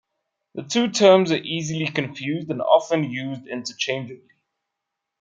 [0.55, 4.31] The two terms are easily confused and often used interchangeably.